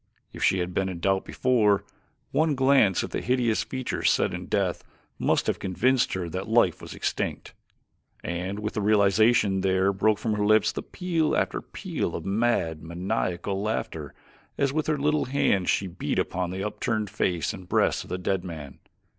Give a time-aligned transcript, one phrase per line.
[0.33, 1.85] If she had been in doubt before,
[2.31, 4.83] one glance at the hideous features set in death
[5.19, 7.53] must have convinced her that life was extinct,
[8.23, 13.61] and with the realization there broke from her lips peal after peal of mad, maniacal
[13.61, 14.15] laughter
[14.57, 18.17] as with her little hands she beat upon the upturned face and breast of the
[18.17, 18.79] dead man.